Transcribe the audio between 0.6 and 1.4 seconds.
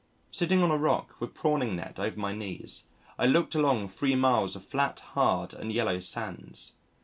on a rock, with